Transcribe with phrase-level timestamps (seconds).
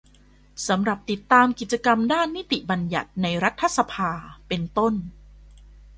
[0.67, 2.59] สำหรับติดตามกิจกรรมด้านนิติ
[2.93, 4.11] ญัตติในรัฐสภา
[4.47, 4.93] เป็นต้น